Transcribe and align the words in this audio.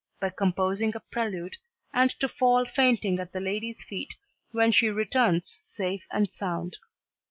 by 0.19 0.31
composing 0.31 0.95
a 0.95 0.99
prelude, 0.99 1.57
and 1.93 2.09
to 2.19 2.27
fall 2.27 2.65
fainting 2.65 3.19
at 3.19 3.31
the 3.33 3.39
lady's 3.39 3.83
feet 3.83 4.15
when 4.49 4.71
she 4.71 4.89
returns 4.89 5.47
safe 5.51 6.07
and 6.09 6.31
sound. 6.31 6.77